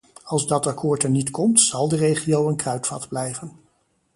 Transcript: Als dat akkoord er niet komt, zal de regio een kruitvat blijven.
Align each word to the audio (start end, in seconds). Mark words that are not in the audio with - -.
Als 0.23 0.47
dat 0.47 0.65
akkoord 0.67 1.03
er 1.03 1.09
niet 1.09 1.29
komt, 1.31 1.59
zal 1.59 1.87
de 1.87 1.95
regio 1.95 2.47
een 2.47 2.55
kruitvat 2.55 3.07
blijven. 3.07 3.51